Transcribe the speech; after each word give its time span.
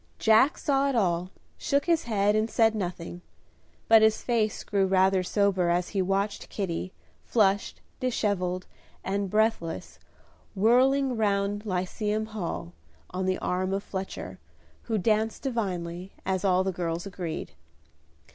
Jack 0.17 0.57
saw 0.57 0.89
it 0.89 0.95
all, 0.95 1.29
shook 1.59 1.85
his 1.85 2.05
head 2.05 2.35
and 2.35 2.49
said 2.49 2.73
nothing; 2.73 3.21
but 3.87 4.01
his 4.01 4.23
face 4.23 4.63
grew 4.63 4.87
rather 4.87 5.21
sober 5.21 5.69
as 5.69 5.89
he 5.89 6.01
watched 6.01 6.49
Kitty, 6.49 6.91
flushed, 7.23 7.81
dishevelled, 7.99 8.65
and 9.03 9.29
breathless, 9.29 9.99
whirling 10.55 11.15
round 11.15 11.67
Lyceum 11.67 12.25
Hall, 12.25 12.73
on 13.11 13.27
the 13.27 13.37
arm 13.37 13.73
of 13.73 13.83
Fletcher, 13.83 14.39
who 14.89 14.97
danced 14.97 15.43
divinely, 15.43 16.13
as 16.25 16.43
all 16.43 16.63
the 16.63 16.71
girls 16.71 17.05
agreed. 17.05 17.51